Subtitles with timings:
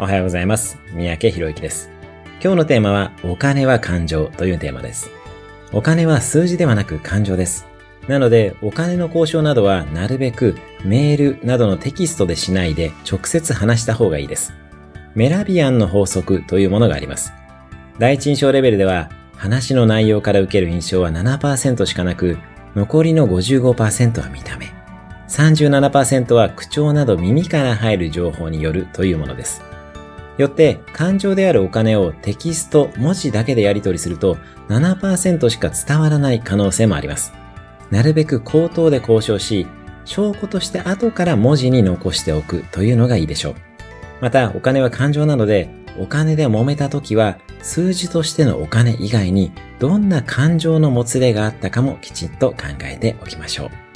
[0.00, 0.78] おはようございます。
[0.94, 1.90] 三宅博之です。
[2.42, 5.10] 今日のテーマは、お金は感情というテーマです。
[5.74, 7.66] お金は数字ではなく感情です。
[8.08, 14.54] なので、お金の交渉などはなるべくメールなどのテキストでしないで直接話した方がいいです。
[15.14, 17.34] メラビアンの法則というものがあります。
[17.98, 22.38] 第一印象レベルでは、話の内容から受ける印象は7%しかなく、
[22.74, 24.72] 残りの55%は見た目。
[25.28, 29.62] 37%は口調など耳から入る情報によるというものです。
[30.40, 34.36] よって、感情であるお金をテキスト、文字だけでやり取りすると
[34.68, 37.32] 7%しか伝わらない可能性もあります。
[37.90, 39.66] なるべく口頭で交渉し、
[40.04, 43.54] 証拠として後から文字に残しておくというのがいいでしょう。
[44.20, 53.89] また、お金は感情なので、お金で揉めた時は、数字としてのお金以外に、どんな感情のもつれがあったかもきちんと考えておきましょう。